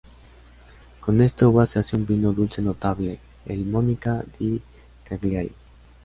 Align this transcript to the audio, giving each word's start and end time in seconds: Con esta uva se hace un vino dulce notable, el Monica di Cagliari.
Con 0.99 1.21
esta 1.21 1.47
uva 1.47 1.67
se 1.67 1.77
hace 1.77 1.95
un 1.95 2.07
vino 2.07 2.33
dulce 2.33 2.59
notable, 2.59 3.19
el 3.45 3.63
Monica 3.65 4.23
di 4.39 4.59
Cagliari. 5.03 5.53